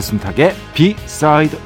배순탁의 0.00 0.54
비사이드 0.72 1.58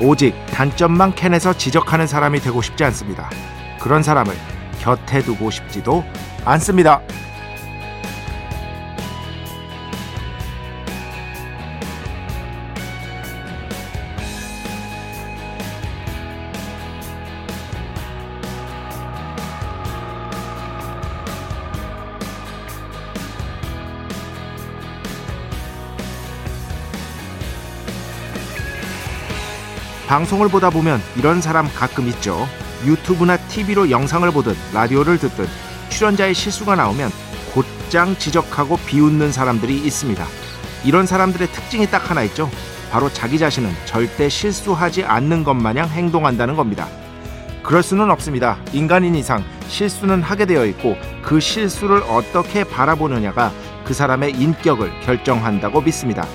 오직 0.00 0.34
단점만 0.52 1.16
캔에서 1.16 1.52
지적하는 1.52 2.06
사람이 2.06 2.38
되고 2.40 2.62
싶지 2.62 2.84
않습니다. 2.84 3.28
그런 3.80 4.04
사람을 4.04 4.32
곁에 4.80 5.20
두고 5.22 5.50
싶지도 5.50 6.04
않습니다. 6.44 7.00
방송을 30.06 30.48
보다 30.48 30.70
보면 30.70 31.00
이런 31.16 31.40
사람 31.40 31.68
가끔 31.74 32.06
있죠. 32.08 32.46
유튜브나 32.84 33.36
TV로 33.36 33.90
영상을 33.90 34.30
보든 34.30 34.54
라디오를 34.72 35.18
듣든 35.18 35.46
출연자의 35.88 36.34
실수가 36.34 36.76
나오면 36.76 37.10
곧장 37.52 38.16
지적하고 38.16 38.76
비웃는 38.76 39.32
사람들이 39.32 39.76
있습니다. 39.78 40.24
이런 40.84 41.06
사람들의 41.06 41.48
특징이 41.48 41.88
딱 41.88 42.08
하나 42.10 42.22
있죠. 42.24 42.48
바로 42.92 43.12
자기 43.12 43.38
자신은 43.38 43.72
절대 43.84 44.28
실수하지 44.28 45.04
않는 45.04 45.42
것 45.42 45.54
마냥 45.54 45.88
행동한다는 45.88 46.54
겁니다. 46.54 46.86
그럴 47.64 47.82
수는 47.82 48.10
없습니다. 48.12 48.58
인간인 48.72 49.16
이상 49.16 49.42
실수는 49.66 50.22
하게 50.22 50.46
되어 50.46 50.64
있고 50.66 50.96
그 51.22 51.40
실수를 51.40 52.02
어떻게 52.04 52.62
바라보느냐가 52.62 53.52
그 53.84 53.92
사람의 53.92 54.32
인격을 54.32 55.00
결정한다고 55.00 55.80
믿습니다. 55.80 56.28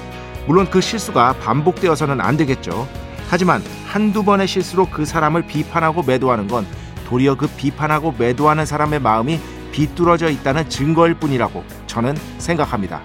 물론 0.46 0.70
그 0.70 0.82
실수가 0.82 1.36
반복되어서는 1.42 2.20
안 2.20 2.36
되겠죠. 2.36 2.86
하지만 3.32 3.64
한두 3.88 4.26
번의 4.26 4.46
실수로 4.46 4.90
그 4.90 5.06
사람을 5.06 5.44
비판하고 5.44 6.04
매도하는 6.04 6.48
건 6.50 6.68
도리어 7.08 7.36
그 7.36 7.48
비판하고 7.48 8.12
매도하는 8.18 8.66
사람의 8.66 9.00
마음이 9.00 9.40
비뚤어져 9.72 10.30
있다는 10.30 10.68
증거일 10.68 11.14
뿐이라고 11.14 11.64
저는 11.88 12.14
생각합니다. 12.40 13.02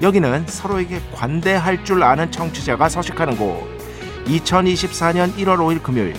여기는 0.00 0.46
서로에게 0.46 1.00
관대할 1.12 1.84
줄 1.84 2.04
아는 2.04 2.30
청취자가 2.30 2.88
서식하는 2.88 3.36
곳. 3.36 3.66
2024년 4.26 5.34
1월 5.34 5.56
5일 5.56 5.82
금요일 5.82 6.14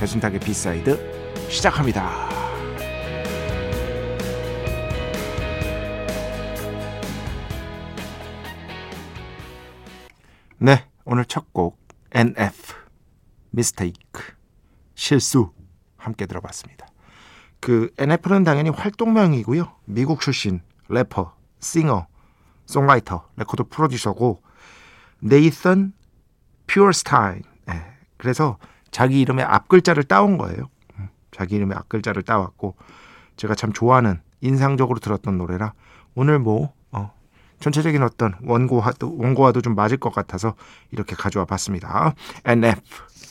배순탁의 0.00 0.40
B 0.40 0.61
side 0.61 1.46
시작합니다. 1.48 2.10
네, 10.58 10.84
오늘 11.04 11.24
첫 11.24 11.46
곡 11.52 11.78
NF 12.12 12.85
Mistake 13.56 14.22
실수 14.94 15.50
함께 15.96 16.26
들어봤습니다. 16.26 16.86
그 17.60 17.90
NF는 17.98 18.44
당연히 18.44 18.70
활동명이고요. 18.70 19.72
미국 19.86 20.20
출신 20.20 20.60
래퍼, 20.88 21.34
싱어, 21.58 22.06
송라이터, 22.66 23.28
레코드 23.36 23.64
프로듀서고 23.64 24.42
네이선 25.20 25.94
퓨어스타인. 26.66 27.42
네, 27.66 27.82
그래서 28.18 28.58
자기 28.90 29.20
이름의 29.22 29.44
앞글자를 29.44 30.04
따온 30.04 30.36
거예요. 30.36 30.68
음, 30.98 31.08
자기 31.30 31.56
이름의 31.56 31.76
앞글자를 31.78 32.22
따왔고 32.22 32.76
제가 33.36 33.54
참 33.54 33.72
좋아하는 33.72 34.20
인상적으로 34.42 34.98
들었던 34.98 35.38
노래라 35.38 35.72
오늘 36.14 36.38
뭐 36.38 36.74
어, 36.92 37.12
전체적인 37.60 38.02
어떤 38.02 38.34
원고와도 38.42 39.16
원고와도 39.16 39.62
좀 39.62 39.74
맞을 39.74 39.96
것 39.96 40.14
같아서 40.14 40.54
이렇게 40.90 41.16
가져와 41.16 41.46
봤습니다. 41.46 42.14
NF 42.44 42.80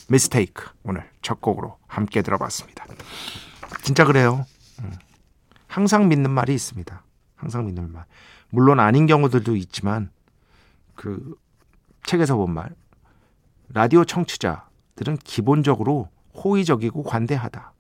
미스테이크 0.10 0.70
오늘 0.84 1.10
첫 1.22 1.42
곡으로 1.42 1.78
함께 1.88 2.22
들어봤습니다. 2.22 2.86
진짜 3.82 4.06
그래요. 4.06 4.46
음. 4.82 4.92
항상 5.68 6.08
믿는 6.08 6.32
말이 6.32 6.54
있습니다. 6.54 7.04
항상 7.36 7.66
믿는 7.66 7.92
말. 7.92 8.06
물론 8.50 8.80
아닌 8.80 9.08
경우들도 9.08 9.56
있지만 9.56 10.10
그 10.96 11.36
책에서 12.06 12.36
본 12.36 12.54
말. 12.54 12.70
라디오 13.74 14.06
청취자들은 14.06 15.18
기본적으로 15.24 16.10
호의적이고 16.36 17.04
관대하다. 17.04 17.74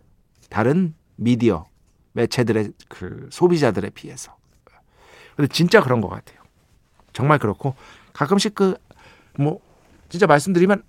다른 0.49 0.95
미디어 1.15 1.65
매체들의 2.13 2.71
그 2.89 3.29
소비자들에 3.31 3.91
비해서. 3.91 4.35
근데 5.35 5.47
진짜 5.51 5.81
그런 5.81 6.01
것 6.01 6.09
같아요. 6.09 6.39
정말 7.13 7.39
그렇고 7.39 7.75
가끔씩 8.13 8.55
그 8.55 8.75
뭐 9.37 9.59
진짜 10.09 10.27
말씀드리면 10.27 10.83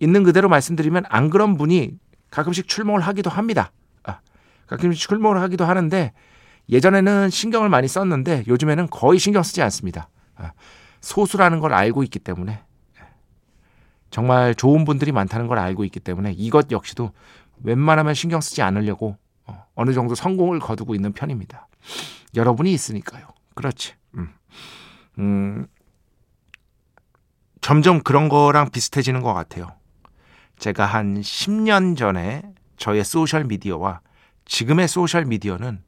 있는 0.00 0.22
그대로 0.24 0.48
말씀드리면 0.48 1.04
안 1.08 1.30
그런 1.30 1.56
분이 1.56 1.92
가끔씩 2.30 2.68
출몰을 2.68 3.06
하기도 3.06 3.30
합니다. 3.30 3.70
아, 4.02 4.20
가끔씩 4.66 5.08
출몰을 5.08 5.40
하기도 5.42 5.64
하는데 5.64 6.12
예전에는 6.68 7.30
신경을 7.30 7.68
많이 7.68 7.86
썼는데 7.86 8.44
요즘에는 8.48 8.88
거의 8.88 9.18
신경 9.18 9.42
쓰지 9.42 9.62
않습니다. 9.62 10.08
아, 10.36 10.52
소수라는 11.00 11.60
걸 11.60 11.74
알고 11.74 12.02
있기 12.04 12.18
때문에 12.18 12.62
정말 14.10 14.54
좋은 14.54 14.84
분들이 14.84 15.12
많다는 15.12 15.46
걸 15.46 15.58
알고 15.58 15.84
있기 15.84 16.00
때문에 16.00 16.32
이것 16.32 16.70
역시도 16.70 17.12
웬만하면 17.62 18.14
신경 18.14 18.40
쓰지 18.40 18.62
않으려고 18.62 19.16
어, 19.46 19.64
어느 19.74 19.92
정도 19.92 20.14
성공을 20.14 20.58
거두고 20.58 20.94
있는 20.94 21.12
편입니다. 21.12 21.68
여러분이 22.34 22.72
있으니까요. 22.72 23.26
그렇지. 23.54 23.94
음. 24.14 24.32
음, 25.18 25.66
점점 27.60 28.02
그런 28.02 28.28
거랑 28.28 28.70
비슷해지는 28.70 29.22
것 29.22 29.34
같아요. 29.34 29.68
제가 30.60 30.84
한 30.84 31.20
10년 31.20 31.96
전에 31.96 32.42
저의 32.76 33.02
소셜 33.02 33.44
미디어와 33.44 34.00
지금의 34.44 34.88
소셜 34.88 35.24
미디어는 35.24 35.82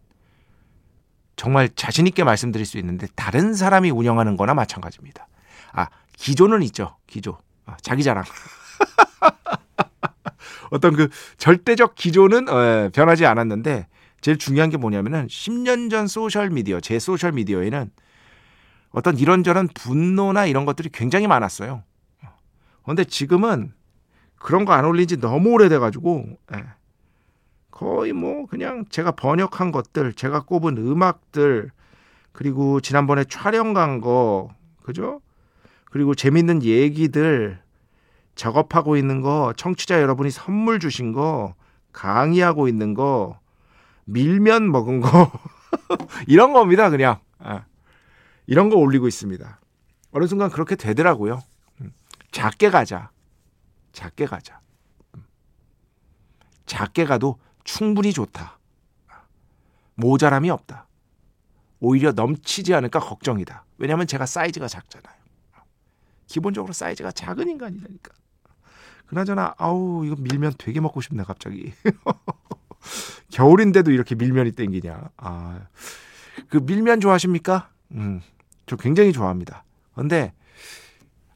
정말 1.37 1.69
자신있게 1.75 2.25
말씀드릴 2.25 2.66
수 2.66 2.78
있는데 2.78 3.06
다른 3.15 3.55
사람이 3.55 3.91
운영하는 3.91 4.37
거나 4.37 4.55
마찬가지입니다. 4.55 5.28
아, 5.72 5.88
기조는 6.16 6.62
있죠. 6.65 6.97
기조. 7.07 7.39
아, 7.66 7.77
자기 7.83 8.03
자랑. 8.03 8.24
어떤 10.71 10.95
그 10.97 11.09
절대적 11.36 11.95
기조는 11.95 12.48
어, 12.48 12.91
변하지 12.95 13.27
않았는데 13.27 13.86
제일 14.22 14.39
중요한 14.39 14.71
게 14.71 14.78
뭐냐면은 14.78 15.27
10년 15.27 15.91
전 15.91 16.07
소셜 16.07 16.48
미디어, 16.48 16.80
제 16.80 16.98
소셜 16.98 17.33
미디어에는 17.33 17.91
어떤 18.91 19.19
이런저런 19.19 19.69
분노나 19.69 20.47
이런 20.47 20.65
것들이 20.65 20.89
굉장히 20.91 21.27
많았어요. 21.27 21.83
그런데 22.83 23.04
지금은 23.04 23.72
그런 24.42 24.65
거 24.65 24.72
안 24.72 24.84
올린 24.84 25.06
지 25.06 25.21
너무 25.21 25.50
오래돼가지고 25.50 26.27
예. 26.54 26.65
거의 27.71 28.12
뭐 28.12 28.47
그냥 28.47 28.84
제가 28.91 29.12
번역한 29.12 29.72
것들, 29.72 30.12
제가 30.12 30.42
꼽은 30.42 30.77
음악들, 30.77 31.71
그리고 32.33 32.80
지난번에 32.80 33.24
촬영 33.24 33.72
간 33.72 34.00
거, 34.00 34.50
그죠? 34.83 35.21
그리고 35.91 36.15
재밌는 36.15 36.62
얘기들, 36.62 37.60
작업하고 38.34 38.97
있는 38.97 39.21
거, 39.21 39.53
청취자 39.56 40.00
여러분이 40.00 40.30
선물 40.30 40.80
주신 40.80 41.12
거, 41.12 41.54
강의하고 41.92 42.68
있는 42.68 42.95
거, 42.95 43.38
밀면 44.04 44.71
먹은 44.71 45.00
거, 45.00 45.33
이런 46.28 46.53
겁니다, 46.53 46.91
그냥. 46.91 47.18
아, 47.38 47.65
이런 48.47 48.71
거 48.71 48.77
올리고 48.77 49.09
있습니다. 49.09 49.60
어느 50.12 50.27
순간 50.27 50.50
그렇게 50.50 50.77
되더라고요. 50.77 51.42
음, 51.80 51.92
작게 52.30 52.71
가자. 52.71 53.10
작게 53.92 54.27
가자. 54.27 54.60
음. 55.15 55.24
작게 56.66 57.04
가도 57.04 57.39
충분히 57.65 58.12
좋다. 58.12 58.59
모자람이 59.94 60.50
없다. 60.50 60.89
오히려 61.80 62.12
넘치지 62.12 62.74
않을까 62.74 63.00
걱정이다. 63.00 63.65
왜냐하면 63.78 64.06
제가 64.06 64.27
사이즈가 64.27 64.68
작잖아요. 64.68 65.22
기본적으로 66.27 66.72
사이즈가 66.72 67.10
작은 67.10 67.48
인간이라니까. 67.48 68.15
그나저나 69.06 69.54
아우 69.59 70.06
이거 70.06 70.16
밀면 70.18 70.54
되게 70.56 70.80
먹고 70.80 71.00
싶네 71.03 71.24
갑자기. 71.24 71.74
겨울인데도 73.30 73.91
이렇게 73.91 74.15
밀면이 74.15 74.53
땡기냐. 74.53 75.10
아, 75.16 75.66
그 76.48 76.59
밀면 76.59 77.00
좋아하십니까? 77.00 77.71
음, 77.92 78.22
저 78.66 78.77
굉장히 78.77 79.12
좋아합니다. 79.12 79.65
근데 79.95 80.33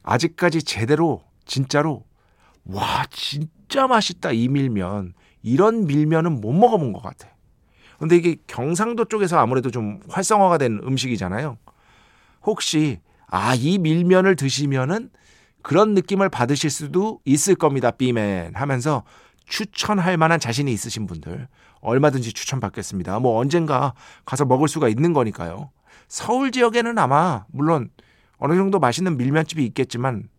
아직까지 0.01 0.63
제대로 0.63 1.23
진짜로 1.45 2.06
와 2.69 3.05
진짜 3.09 3.87
맛있다 3.87 4.31
이 4.31 4.47
밀면 4.47 5.13
이런 5.41 5.85
밀면은 5.87 6.41
못 6.41 6.53
먹어본 6.53 6.93
것 6.93 7.01
같아. 7.01 7.29
근데 7.99 8.15
이게 8.15 8.35
경상도 8.47 9.05
쪽에서 9.05 9.39
아무래도 9.39 9.71
좀 9.71 9.99
활성화가 10.09 10.57
된 10.57 10.79
음식이잖아요. 10.83 11.57
혹시 12.43 12.99
아 13.29 13.55
이 13.55 13.77
밀면을 13.77 14.35
드시면은 14.35 15.09
그런 15.61 15.93
느낌을 15.93 16.29
받으실 16.29 16.69
수도 16.69 17.19
있을 17.25 17.55
겁니다. 17.55 17.91
비맨 17.91 18.55
하면서 18.55 19.03
추천할 19.45 20.17
만한 20.17 20.39
자신이 20.39 20.71
있으신 20.71 21.07
분들 21.07 21.47
얼마든지 21.81 22.33
추천받겠습니다. 22.33 23.19
뭐 23.19 23.37
언젠가 23.39 23.93
가서 24.25 24.45
먹을 24.45 24.67
수가 24.67 24.87
있는 24.89 25.13
거니까요. 25.13 25.71
서울 26.07 26.51
지역에는 26.51 26.97
아마 26.97 27.45
물론 27.51 27.89
어느 28.37 28.55
정도 28.55 28.79
맛있는 28.79 29.17
밀면집이 29.17 29.65
있겠지만 29.65 30.29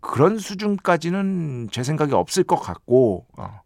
그런 0.00 0.38
수준까지는 0.38 1.68
제 1.72 1.82
생각에 1.82 2.12
없을 2.12 2.44
것 2.44 2.56
같고 2.56 3.26
어. 3.36 3.60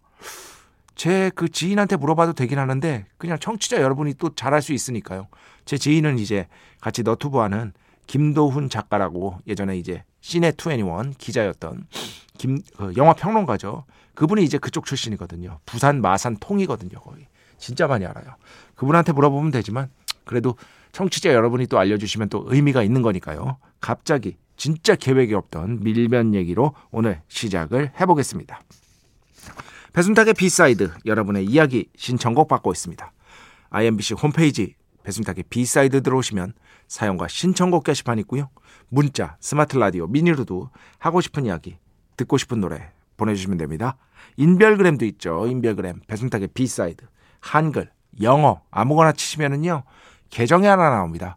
제그 0.94 1.48
지인한테 1.48 1.96
물어봐도 1.96 2.32
되긴 2.34 2.58
하는데 2.58 3.06
그냥 3.18 3.38
청취자 3.38 3.80
여러분이 3.80 4.14
또 4.14 4.34
잘할 4.34 4.62
수 4.62 4.72
있으니까요. 4.72 5.26
제 5.64 5.76
지인은 5.76 6.18
이제 6.18 6.46
같이 6.80 7.02
너튜브하는 7.02 7.72
김도훈 8.06 8.68
작가라고 8.68 9.38
예전에 9.46 9.76
이제 9.78 10.04
시네 10.20 10.52
투애니원 10.52 11.14
기자였던 11.14 11.86
김 12.38 12.58
그 12.76 12.92
영화 12.96 13.12
평론가죠. 13.14 13.84
그분이 14.14 14.44
이제 14.44 14.58
그쪽 14.58 14.84
출신이거든요. 14.86 15.58
부산 15.64 16.00
마산 16.00 16.36
통이거든요. 16.38 17.00
거의 17.00 17.26
진짜 17.58 17.86
많이 17.86 18.04
알아요. 18.04 18.34
그분한테 18.74 19.12
물어보면 19.12 19.50
되지만 19.52 19.90
그래도 20.24 20.56
청취자 20.92 21.32
여러분이 21.32 21.66
또 21.68 21.78
알려주시면 21.78 22.28
또 22.28 22.44
의미가 22.48 22.82
있는 22.82 23.02
거니까요. 23.02 23.56
갑자기 23.80 24.36
진짜 24.62 24.94
계획이 24.94 25.34
없던 25.34 25.80
밀면 25.80 26.34
얘기로 26.36 26.72
오늘 26.92 27.20
시작을 27.26 27.90
해보겠습니다. 27.98 28.60
배순탁의 29.92 30.34
B 30.34 30.46
side 30.46 30.92
여러분의 31.04 31.46
이야기 31.46 31.88
신청곡 31.96 32.46
받고 32.46 32.70
있습니다. 32.70 33.12
iMBC 33.70 34.14
홈페이지 34.14 34.76
배순탁의 35.02 35.46
B 35.50 35.61
side 35.61 36.04
들어오시면 36.04 36.52
사연과 36.86 37.26
신청곡 37.26 37.82
게시판 37.82 38.20
있고요. 38.20 38.50
문자, 38.88 39.36
스마트 39.40 39.78
라디오, 39.78 40.06
미니로도 40.06 40.70
하고 41.00 41.20
싶은 41.20 41.44
이야기, 41.44 41.78
듣고 42.16 42.38
싶은 42.38 42.60
노래 42.60 42.92
보내주시면 43.16 43.58
됩니다. 43.58 43.96
인별그램도 44.36 45.04
있죠. 45.06 45.44
인별그램 45.48 46.02
배순탁의 46.06 46.50
B 46.54 46.64
side 46.64 47.04
한글, 47.40 47.90
영어 48.20 48.62
아무거나 48.70 49.10
치시면은요 49.10 49.82
계정이 50.30 50.68
하나 50.68 50.88
나옵니다. 50.88 51.36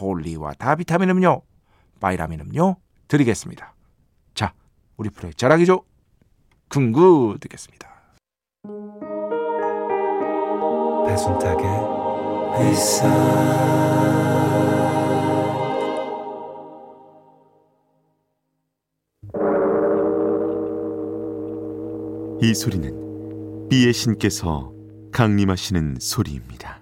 holy 0.00 0.54
water 0.54 0.77
비타민 0.77 1.10
음료, 1.10 1.42
바이라민 2.00 2.40
음료 2.40 2.76
드리겠습니다. 3.08 3.74
자, 4.34 4.52
우리 4.96 5.10
프로의 5.10 5.34
자랑이죠. 5.34 5.84
궁구 6.68 7.38
듣겠습니다. 7.40 7.88
배순탁의 11.06 11.64
회사 12.58 13.08
이 22.40 22.54
소리는 22.54 23.68
비의 23.68 23.92
신께서 23.92 24.72
강림하시는 25.12 25.96
소리입니다. 26.00 26.77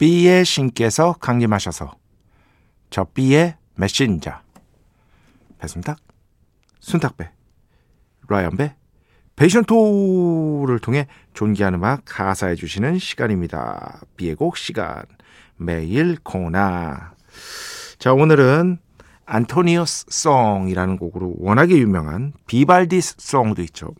B의 0.00 0.46
신께서 0.46 1.12
강림하셔서 1.12 1.92
저 2.88 3.04
B의 3.04 3.56
메신저. 3.74 4.32
배순탁, 5.58 5.98
순탁배, 6.78 7.30
라이언배, 8.26 8.76
베이션토를 9.36 10.78
통해 10.78 11.06
존귀한 11.34 11.74
음악 11.74 12.00
가사해 12.06 12.54
주시는 12.54 12.98
시간입니다. 12.98 14.00
비의 14.16 14.36
곡 14.36 14.56
시간. 14.56 15.04
매일 15.56 16.16
코너 16.22 17.12
자 17.98 18.14
오늘은 18.14 18.78
Antonio's 19.26 20.06
Song이라는 20.08 20.96
곡으로 20.96 21.34
워낙에 21.36 21.76
유명한 21.76 22.32
Vivaldi 22.46 23.02
Song도 23.02 23.60
있죠. 23.64 23.94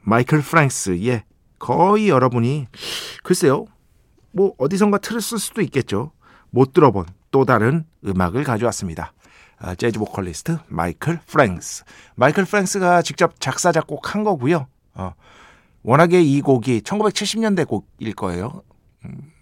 마이클 0.00 0.40
프랭스의 0.40 1.24
거의 1.58 2.08
여러분이 2.08 2.68
글쎄요 3.22 3.66
뭐 4.32 4.54
어디선가 4.58 4.98
틀었을 4.98 5.38
수도 5.38 5.62
있겠죠. 5.62 6.12
못 6.50 6.72
들어본 6.72 7.06
또 7.30 7.44
다른 7.44 7.84
음악을 8.04 8.44
가져왔습니다. 8.44 9.12
아, 9.58 9.74
재즈 9.74 9.98
보컬리스트 9.98 10.58
마이클 10.68 11.18
프랭스. 11.26 11.84
마이클 12.14 12.44
프랭스가 12.44 13.02
직접 13.02 13.40
작사 13.40 13.72
작곡한 13.72 14.24
거고요. 14.24 14.66
어, 14.94 15.14
워낙에 15.82 16.20
이 16.22 16.40
곡이 16.40 16.82
1970년대 16.82 17.66
곡일 17.66 18.14
거예요. 18.14 18.62
음, 19.04 19.32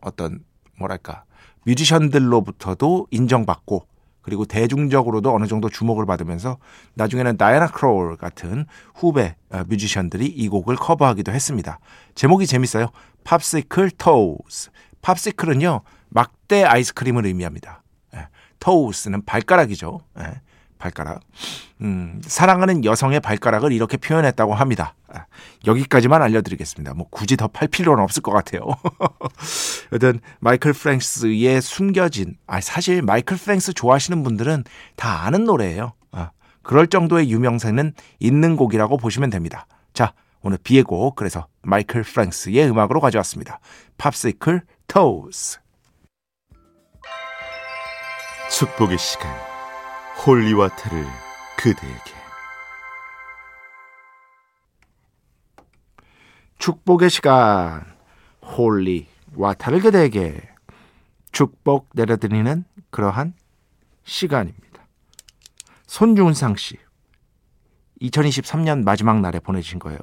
어떤 0.00 0.44
뭐랄까 0.78 1.24
뮤지션들로부터도 1.64 3.08
인정받고 3.10 3.86
그리고 4.24 4.44
대중적으로도 4.46 5.34
어느 5.34 5.46
정도 5.46 5.68
주목을 5.68 6.06
받으면서 6.06 6.56
나중에는 6.94 7.36
다이아나 7.36 7.68
크로울 7.68 8.16
같은 8.16 8.64
후배 8.94 9.36
어, 9.50 9.62
뮤지션들이 9.68 10.26
이 10.26 10.48
곡을 10.48 10.76
커버하기도 10.76 11.30
했습니다. 11.30 11.78
제목이 12.14 12.46
재밌어요. 12.46 12.88
팝시클 13.22 13.90
토우스. 13.92 14.70
팝시클은요 15.02 15.82
막대 16.08 16.64
아이스크림을 16.64 17.26
의미합니다. 17.26 17.82
토우스는 18.60 19.26
발가락이죠. 19.26 20.00
예, 20.84 20.90
발가락. 20.90 21.20
음, 21.80 22.20
사랑하는 22.24 22.84
여성의 22.84 23.20
발가락을 23.20 23.72
이렇게 23.72 23.96
표현했다고 23.96 24.54
합니다. 24.54 24.94
아, 25.08 25.24
여기까지만 25.66 26.20
알려드리겠습니다. 26.22 26.94
뭐 26.94 27.06
굳이 27.10 27.36
더 27.36 27.48
팔 27.48 27.68
필요는 27.68 28.02
없을 28.02 28.22
것 28.22 28.32
같아요. 28.32 28.62
여튼 29.92 30.20
마이클 30.40 30.72
프랭스의 30.72 31.62
숨겨진, 31.62 32.36
아 32.46 32.60
사실 32.60 33.02
마이클 33.02 33.36
프랭스 33.36 33.72
좋아하시는 33.72 34.22
분들은 34.22 34.64
다 34.96 35.24
아는 35.24 35.44
노래예요. 35.44 35.92
아, 36.12 36.30
그럴 36.62 36.86
정도의 36.86 37.30
유명세는 37.30 37.92
있는 38.18 38.56
곡이라고 38.56 38.96
보시면 38.96 39.30
됩니다. 39.30 39.66
자, 39.92 40.12
오늘 40.42 40.58
B의 40.62 40.82
곡 40.82 41.14
그래서 41.16 41.46
마이클 41.62 42.02
프랭스의 42.02 42.68
음악으로 42.68 43.00
가져왔습니다. 43.00 43.60
Popsicle 43.96 44.62
Toes. 44.88 45.60
축복의 48.50 48.98
시간 48.98 49.53
holy 50.26 50.50
water를 50.50 51.04
그대에게 51.58 52.14
축복의 56.56 57.10
시간 57.10 57.84
holy 58.42 58.85
water를 58.85 59.80
그대에게 59.80 60.40
축복 61.30 61.90
내려드리는 61.92 62.64
그러한 62.88 63.34
시간입니다. 64.04 64.86
손준상 65.86 66.56
씨 66.56 66.78
2023년 68.00 68.82
마지막 68.82 69.20
날에 69.20 69.40
보내주신 69.40 69.78
거예요. 69.78 69.98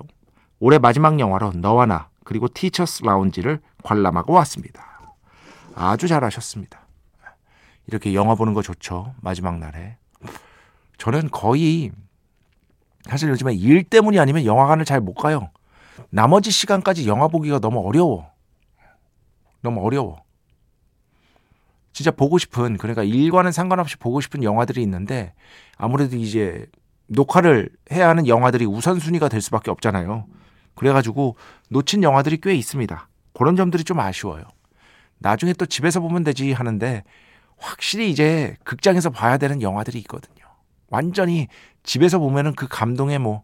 올해 0.60 0.78
마지막 0.78 1.20
영화로 1.20 1.54
너와 1.54 1.88
나 1.88 2.10
그리고 2.24 2.48
Teachers' 2.48 3.04
Lounge를 3.04 3.60
관람하고 3.82 4.34
왔습니다. 4.34 5.02
아주 5.74 6.08
잘하셨습니다. 6.08 6.86
이렇게 7.88 8.14
영화 8.14 8.36
보는 8.36 8.54
거 8.54 8.62
좋죠. 8.62 9.16
마지막 9.22 9.58
날에. 9.58 9.98
저는 11.02 11.32
거의 11.32 11.90
사실 13.10 13.28
요즘에 13.30 13.56
일 13.56 13.84
때문이 13.84 14.20
아니면 14.20 14.46
영화관을 14.46 14.86
잘 14.86 15.02
못 15.02 15.16
가요. 15.16 15.50
나머지 16.12 16.52
시간까지 16.52 17.08
영화 17.08 17.28
보기가 17.28 17.58
너무 17.58 17.80
어려워. 17.80 18.30
너무 19.62 19.84
어려워. 19.84 20.22
진짜 21.92 22.12
보고 22.12 22.38
싶은 22.38 22.78
그러니까 22.78 23.02
일과는 23.02 23.52
상관없이 23.52 23.98
보고 23.98 24.22
싶은 24.22 24.44
영화들이 24.44 24.84
있는데 24.84 25.34
아무래도 25.76 26.18
이제 26.18 26.68
녹화를 27.08 27.72
해야 27.92 28.08
하는 28.08 28.28
영화들이 28.28 28.66
우선순위가 28.66 29.28
될 29.28 29.42
수밖에 29.42 29.72
없잖아요. 29.72 30.28
그래가지고 30.76 31.36
놓친 31.70 32.04
영화들이 32.04 32.42
꽤 32.42 32.54
있습니다. 32.54 33.10
그런 33.34 33.56
점들이 33.56 33.84
좀 33.84 34.00
아쉬워요. 34.00 34.44
나중에 35.18 35.54
또 35.54 35.66
집에서 35.66 36.00
보면 36.00 36.24
되지 36.24 36.52
하는데 36.54 37.04
확실히 37.58 38.12
이제 38.12 38.56
극장에서 38.64 39.10
봐야 39.10 39.40
되는 39.40 39.64
영화들이 39.64 39.98
있거든요. 40.02 40.41
완전히 40.92 41.48
집에서 41.82 42.20
보면은 42.20 42.54
그 42.54 42.68
감동에 42.70 43.18
뭐 43.18 43.44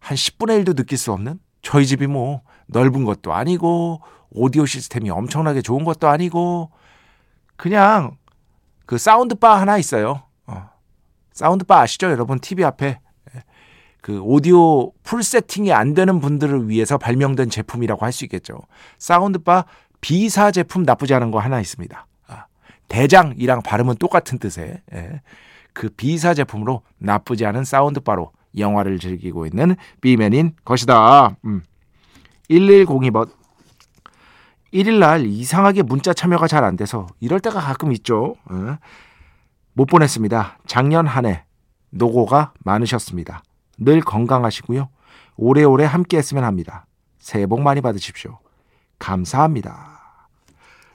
한 0.00 0.16
10분의 0.16 0.64
1도 0.64 0.76
느낄 0.76 0.98
수 0.98 1.12
없는 1.12 1.38
저희 1.62 1.86
집이 1.86 2.06
뭐 2.06 2.42
넓은 2.66 3.04
것도 3.04 3.32
아니고 3.32 4.00
오디오 4.30 4.66
시스템이 4.66 5.10
엄청나게 5.10 5.62
좋은 5.62 5.84
것도 5.84 6.08
아니고 6.08 6.70
그냥 7.56 8.16
그 8.86 8.96
사운드바 8.96 9.60
하나 9.60 9.78
있어요. 9.78 10.22
어. 10.46 10.70
사운드바 11.32 11.80
아시죠? 11.80 12.10
여러분 12.10 12.38
TV 12.38 12.64
앞에 12.64 13.00
그 14.00 14.20
오디오 14.20 14.92
풀 15.02 15.22
세팅이 15.22 15.72
안 15.72 15.92
되는 15.92 16.20
분들을 16.20 16.68
위해서 16.68 16.96
발명된 16.96 17.50
제품이라고 17.50 18.04
할 18.04 18.12
수 18.12 18.24
있겠죠. 18.24 18.60
사운드바 18.98 19.64
비사 20.00 20.50
제품 20.50 20.84
나쁘지 20.84 21.12
않은 21.14 21.30
거 21.32 21.40
하나 21.40 21.60
있습니다. 21.60 22.06
아, 22.28 22.46
대장이랑 22.86 23.62
발음은 23.62 23.96
똑같은 23.96 24.38
뜻의 24.38 24.80
예. 24.94 25.20
그 25.78 25.88
비사 25.90 26.34
제품으로 26.34 26.82
나쁘지 26.98 27.46
않은 27.46 27.62
사운드바로 27.62 28.32
영화를 28.56 28.98
즐기고 28.98 29.46
있는 29.46 29.76
비맨인 30.00 30.54
것이다. 30.64 31.36
음. 31.44 31.62
1102번 32.50 33.30
1일날 34.74 35.24
이상하게 35.26 35.84
문자 35.84 36.12
참여가 36.12 36.48
잘 36.48 36.64
안 36.64 36.76
돼서 36.76 37.06
이럴 37.20 37.38
때가 37.38 37.60
가끔 37.60 37.92
있죠. 37.92 38.34
어? 38.50 38.76
못 39.72 39.86
보냈습니다. 39.86 40.58
작년 40.66 41.06
한 41.06 41.26
해 41.26 41.44
노고가 41.90 42.52
많으셨습니다. 42.64 43.44
늘 43.78 44.00
건강하시고요. 44.00 44.88
오래오래 45.36 45.84
함께 45.84 46.16
했으면 46.18 46.42
합니다. 46.42 46.86
새해 47.20 47.46
복 47.46 47.60
많이 47.60 47.80
받으십시오. 47.80 48.40
감사합니다. 48.98 50.28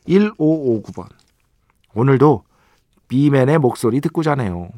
1559번. 0.09 1.07
오늘도 1.95 2.43
비맨의 3.13 3.59
목소리 3.59 4.01
듣고 4.01 4.23
자네요. 4.23 4.71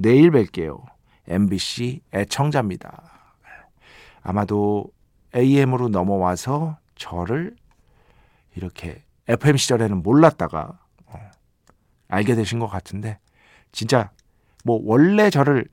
내일 0.00 0.32
뵐게요. 0.32 0.82
MBC 1.28 2.00
애청자입니다. 2.12 3.04
아마도 4.20 4.86
AM으로 5.36 5.88
넘어와서 5.88 6.78
저를 6.96 7.54
이렇게 8.56 9.04
FM 9.28 9.56
시절에는 9.58 10.02
몰랐다가 10.02 10.80
어, 11.06 11.30
알게 12.08 12.34
되신 12.34 12.58
것 12.58 12.66
같은데 12.66 13.20
진짜 13.70 14.10
뭐 14.64 14.80
원래 14.82 15.30
저를 15.30 15.68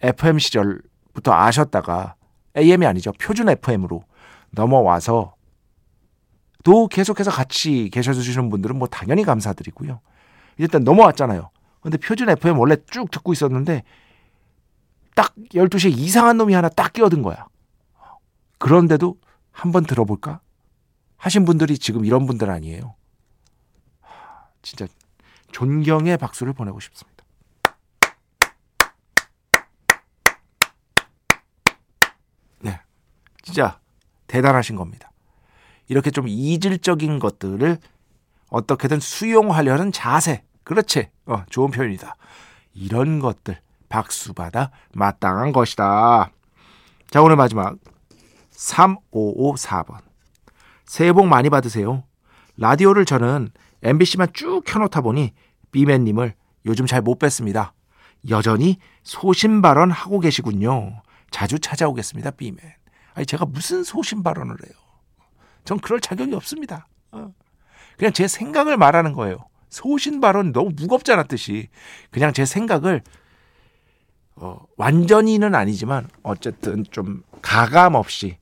FM 0.00 0.38
시절부터 0.38 1.30
아셨다가 1.30 2.14
AM이 2.56 2.86
아니죠 2.86 3.12
표준 3.20 3.50
FM으로 3.50 4.02
넘어와서 4.50 5.34
또 6.64 6.88
계속해서 6.88 7.30
같이 7.30 7.90
계셔주시는 7.90 8.48
분들은 8.48 8.78
뭐 8.78 8.88
당연히 8.88 9.24
감사드리고요. 9.24 10.00
일단 10.58 10.84
넘어왔잖아요. 10.84 11.50
근데 11.80 11.98
표준 11.98 12.28
FM 12.28 12.58
원래 12.58 12.76
쭉 12.90 13.10
듣고 13.10 13.32
있었는데 13.32 13.84
딱 15.14 15.34
12시에 15.54 15.96
이상한 15.96 16.36
놈이 16.36 16.52
하나 16.52 16.68
딱 16.68 16.92
끼어든 16.92 17.22
거야. 17.22 17.46
그런데도 18.58 19.16
한번 19.52 19.84
들어볼까? 19.84 20.40
하신 21.16 21.44
분들이 21.44 21.78
지금 21.78 22.04
이런 22.04 22.26
분들 22.26 22.50
아니에요. 22.50 22.94
진짜 24.62 24.86
존경의 25.52 26.18
박수를 26.18 26.52
보내고 26.52 26.80
싶습니다. 26.80 27.24
네. 32.60 32.80
진짜 33.42 33.78
대단하신 34.26 34.76
겁니다. 34.76 35.10
이렇게 35.88 36.10
좀 36.10 36.26
이질적인 36.28 37.18
것들을 37.18 37.78
어떻게든 38.56 39.00
수용하려는 39.00 39.92
자세. 39.92 40.42
그렇지. 40.64 41.10
어, 41.26 41.44
좋은 41.50 41.70
표현이다. 41.70 42.16
이런 42.72 43.20
것들 43.20 43.60
박수 43.88 44.32
받아 44.32 44.70
마땅한 44.94 45.52
것이다. 45.52 46.30
자, 47.10 47.22
오늘 47.22 47.36
마지막 47.36 47.76
3554번. 48.52 49.98
새해 50.86 51.12
복 51.12 51.26
많이 51.26 51.50
받으세요. 51.50 52.04
라디오를 52.56 53.04
저는 53.04 53.50
MBC만 53.82 54.28
쭉 54.32 54.62
켜놓다 54.64 55.02
보니 55.02 55.32
비맨님을 55.72 56.34
요즘 56.64 56.86
잘 56.86 57.02
못 57.02 57.18
뵀습니다. 57.18 57.72
여전히 58.30 58.78
소신 59.02 59.60
발언 59.60 59.90
하고 59.90 60.18
계시군요. 60.18 61.02
자주 61.30 61.58
찾아오겠습니다, 61.58 62.30
비맨. 62.32 62.58
아니 63.14 63.26
제가 63.26 63.44
무슨 63.44 63.84
소신 63.84 64.22
발언을 64.22 64.56
해요? 64.64 64.72
전 65.64 65.78
그럴 65.78 66.00
자격이 66.00 66.34
없습니다. 66.34 66.88
어. 67.12 67.32
그냥 67.96 68.12
제 68.12 68.28
생각을 68.28 68.76
말하는 68.76 69.12
거예요. 69.12 69.38
소신 69.68 70.20
발언 70.20 70.52
너무 70.52 70.70
무겁잖아 70.74 71.24
뜻이. 71.24 71.68
그냥 72.10 72.32
제 72.32 72.44
생각을 72.44 73.02
어, 74.36 74.58
완전히는 74.76 75.54
아니지만 75.54 76.08
어쨌든 76.22 76.84
좀 76.90 77.22
가감 77.42 77.94
없이 77.94 78.38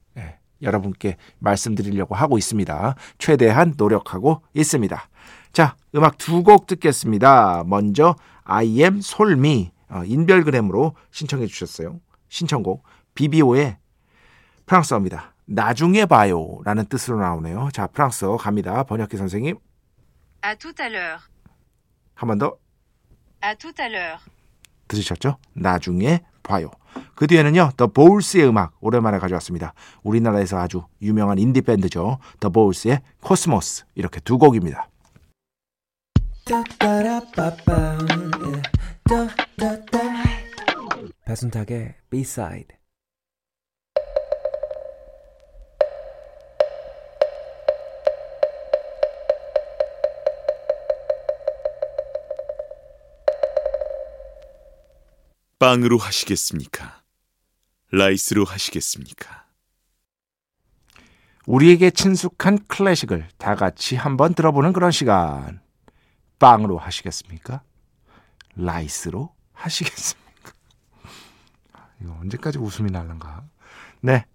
여러분께 0.62 1.16
말씀드리려고 1.40 2.14
하고 2.14 2.38
있습니다. 2.38 2.94
최대한 3.18 3.74
노력하고 3.76 4.42
있습니다. 4.54 5.08
자, 5.52 5.76
음악 5.94 6.16
두 6.18 6.42
곡 6.42 6.66
듣겠습니다. 6.66 7.64
먼저 7.66 8.16
I 8.44 8.80
am 8.80 9.00
솔미 9.00 9.72
어, 9.90 10.02
인별그램으로 10.04 10.94
신청해 11.10 11.46
주셨어요. 11.46 12.00
신청곡 12.28 12.82
비비오의 13.14 13.76
프랑스어입니다. 14.66 15.33
나중에 15.46 16.06
봐요 16.06 16.60
라는 16.64 16.86
뜻으로 16.86 17.18
나오네요. 17.20 17.68
자, 17.72 17.86
프랑스어 17.86 18.36
갑니다. 18.36 18.82
번역기 18.84 19.16
선생님. 19.16 19.56
À 20.42 20.56
tout 20.56 20.74
à 20.80 20.88
l'heure. 20.88 21.18
한 22.14 22.28
번 22.28 22.38
더. 22.38 22.56
À 23.40 23.54
tout 23.56 23.74
à 23.78 23.88
l'heure. 23.88 24.18
들으셨죠? 24.88 25.38
나중에 25.54 26.20
봐요. 26.42 26.70
그 27.14 27.26
뒤에는요, 27.26 27.70
The 27.76 27.86
Bowls의 27.88 28.46
음악 28.46 28.76
오랜만에 28.80 29.18
가져왔습니다. 29.18 29.72
우리나라에서 30.02 30.58
아주 30.58 30.84
유명한 31.02 31.38
인디 31.38 31.62
밴드죠. 31.62 32.18
The 32.40 32.50
Bowls의 32.50 33.00
Cosmos 33.22 33.84
이렇게 33.94 34.20
두 34.20 34.38
곡입니다. 34.38 34.88
배순탁의 41.24 41.94
B-side 42.10 42.76
빵으로 55.64 55.96
하시겠습니까? 55.96 57.00
rice로 57.90 58.44
하시겠습니까? 58.44 59.46
우리에게 61.46 61.90
친숙한 61.90 62.58
클래식을 62.68 63.28
다 63.38 63.54
같이 63.54 63.96
한번 63.96 64.34
들어보는 64.34 64.74
그런 64.74 64.90
시간. 64.90 65.62
빵으로 66.38 66.76
하시겠습니까? 66.76 67.62
rice로 68.56 69.32
하시겠습니까? 69.54 70.52
이거 72.02 72.12
언제까지 72.20 72.58
웃음이 72.58 72.90
날란가? 72.90 73.44
네. 74.02 74.26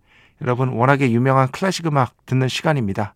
여러분, 0.41 0.69
워낙에 0.69 1.11
유명한 1.11 1.51
클래식 1.51 1.85
음악 1.85 2.25
듣는 2.25 2.47
시간입니다. 2.47 3.13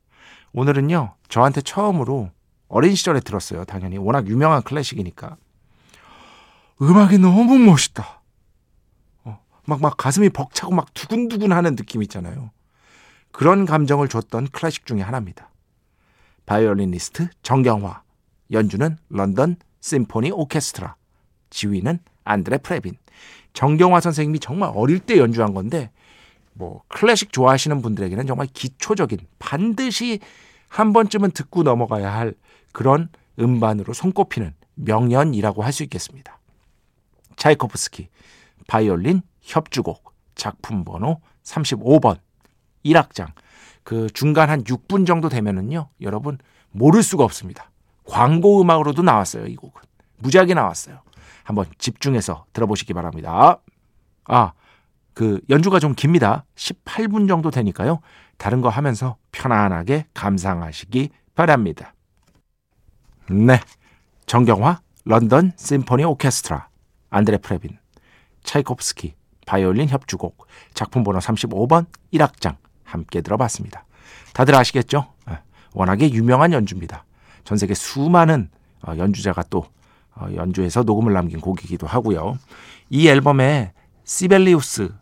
오늘은요, 0.51 1.15
저한테 1.29 1.61
처음으로 1.61 2.29
어린 2.67 2.93
시절에 2.93 3.21
들었어요. 3.21 3.65
당연히. 3.65 3.97
워낙 3.97 4.27
유명한 4.27 4.61
클래식이니까. 4.61 5.35
음악이 6.81 7.17
너무 7.19 7.57
멋있다. 7.57 8.21
어, 9.23 9.39
막, 9.65 9.81
막 9.81 9.97
가슴이 9.97 10.29
벅차고 10.29 10.73
막 10.73 10.93
두근두근 10.93 11.51
하는 11.51 11.75
느낌 11.75 12.01
있잖아요. 12.03 12.51
그런 13.31 13.65
감정을 13.65 14.07
줬던 14.09 14.49
클래식 14.51 14.85
중에 14.85 15.01
하나입니다. 15.01 15.49
바이올리니스트 16.45 17.29
정경화, 17.41 18.03
연주는 18.51 18.97
런던 19.09 19.55
심포니 19.81 20.31
오케스트라, 20.31 20.95
지휘는 21.49 21.99
안드레 22.23 22.57
프레빈. 22.59 22.97
정경화 23.53 24.01
선생님이 24.01 24.39
정말 24.39 24.71
어릴 24.73 24.99
때 24.99 25.17
연주한 25.17 25.53
건데 25.53 25.91
뭐 26.53 26.81
클래식 26.87 27.31
좋아하시는 27.31 27.81
분들에게는 27.81 28.27
정말 28.27 28.47
기초적인 28.47 29.19
반드시 29.39 30.19
한 30.67 30.93
번쯤은 30.93 31.31
듣고 31.31 31.63
넘어가야 31.63 32.13
할 32.13 32.33
그런 32.71 33.09
음반으로 33.39 33.93
손꼽히는 33.93 34.53
명연이라고 34.75 35.63
할 35.63 35.71
수 35.71 35.83
있겠습니다. 35.83 36.39
차이코프스키 37.37 38.09
바이올린 38.67 39.21
협주곡 39.41 40.13
작품 40.35 40.83
번호 40.83 41.21
35번 41.43 42.17
1악장 42.85 43.31
그 43.83 44.09
중간 44.13 44.49
한 44.49 44.63
6분 44.63 45.05
정도 45.05 45.29
되면은요 45.29 45.89
여러분 46.01 46.37
모를 46.71 47.03
수가 47.03 47.23
없습니다. 47.23 47.69
광고 48.05 48.61
음악으로도 48.61 49.01
나왔어요 49.01 49.45
이 49.47 49.55
곡은 49.55 49.81
무지하게 50.17 50.53
나왔어요. 50.53 51.01
한번 51.43 51.65
집중해서 51.77 52.45
들어보시기 52.53 52.93
바랍니다. 52.93 53.59
아, 54.25 54.53
그 55.13 55.41
연주가 55.49 55.79
좀 55.79 55.93
깁니다. 55.93 56.45
18분 56.55 57.27
정도 57.27 57.51
되니까요. 57.51 57.99
다른 58.37 58.61
거 58.61 58.69
하면서 58.69 59.17
편안하게 59.31 60.07
감상하시기 60.13 61.09
바랍니다. 61.35 61.93
네. 63.29 63.59
정경화 64.25 64.81
런던 65.05 65.51
심포니 65.57 66.03
오케스트라 66.05 66.67
안드레 67.13 67.37
프레빈 67.37 67.77
차이코프스키 68.43 69.13
바이올린 69.45 69.87
협주곡 69.87 70.47
작품 70.73 71.03
번호 71.03 71.19
35번 71.19 71.85
1악장 72.13 72.57
함께 72.83 73.21
들어봤습니다. 73.21 73.85
다들 74.33 74.55
아시겠죠? 74.55 75.13
예, 75.29 75.39
워낙에 75.73 76.11
유명한 76.11 76.53
연주입니다. 76.53 77.05
전 77.43 77.57
세계 77.57 77.73
수많은 77.73 78.49
어, 78.81 78.93
연주자가 78.97 79.43
또 79.49 79.65
어, 80.15 80.27
연주해서 80.33 80.83
녹음을 80.83 81.13
남긴 81.13 81.39
곡이기도 81.39 81.87
하고요. 81.87 82.37
이 82.89 83.07
앨범에 83.07 83.73
시벨리우스가 84.03 84.95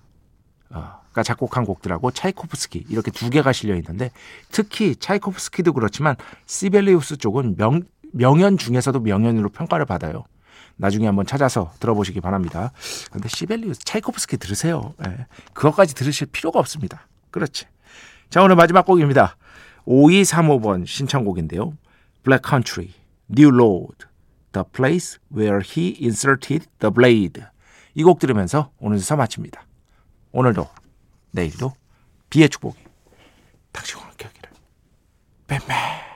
작곡한 1.23 1.65
곡들하고 1.65 2.11
차이코프스키 2.11 2.85
이렇게 2.89 3.09
두 3.11 3.29
개가 3.29 3.53
실려 3.53 3.75
있는데 3.75 4.11
특히 4.51 4.95
차이코프스키도 4.95 5.73
그렇지만 5.73 6.15
시벨리우스 6.45 7.17
쪽은 7.17 7.55
명, 7.57 7.83
명연 8.11 8.57
중에서도 8.57 8.99
명연으로 8.99 9.49
평가를 9.49 9.85
받아요. 9.85 10.25
나중에 10.77 11.05
한번 11.05 11.25
찾아서 11.25 11.71
들어보시기 11.79 12.21
바랍니다. 12.21 12.71
근데 13.11 13.29
시벨리우스, 13.29 13.81
차이코프스키 13.83 14.37
들으세요. 14.37 14.93
예, 15.07 15.25
그것까지 15.53 15.95
들으실 15.95 16.27
필요가 16.27 16.59
없습니다. 16.59 17.07
그렇지. 17.29 17.65
자, 18.29 18.41
오늘 18.41 18.55
마지막 18.55 18.85
곡입니다. 18.85 19.35
5235번 19.85 20.85
신청곡인데요. 20.85 21.73
Black 22.23 22.47
Country, 22.47 22.93
New 23.29 23.49
Road, 23.53 24.05
The 24.53 24.65
Place 24.71 25.19
Where 25.35 25.59
He 25.63 25.97
Inserted 26.01 26.67
the 26.79 26.93
Blade. 26.93 27.43
이 27.93 28.03
곡 28.03 28.19
들으면서 28.19 28.71
오늘 28.79 28.99
수사 28.99 29.15
마칩니다. 29.15 29.65
오늘도, 30.31 30.67
내일도 31.31 31.73
비의 32.29 32.47
축복이 32.49 32.77
당신과 33.73 34.05
함께 34.05 34.27
하기를. 34.27 34.49
뱀뱀. 35.47 36.10